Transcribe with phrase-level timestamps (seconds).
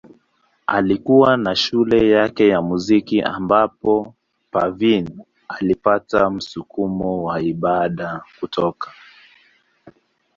[0.67, 4.13] Alikuwa na shule yake ya muziki ambapo
[4.51, 8.91] Parveen alipata msukumo wa ibada kutoka.